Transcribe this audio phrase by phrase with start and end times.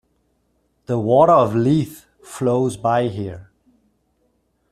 [0.87, 3.51] The Water of Leith flows by here.